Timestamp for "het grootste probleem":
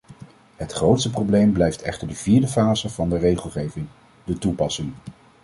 0.55-1.53